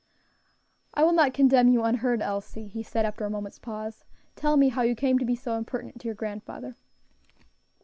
[0.95, 4.03] "I will not condemn you unheard, Elsie," he said after a moment's pause;
[4.35, 6.75] "tell me how you came to be so impertinent to your grandfather."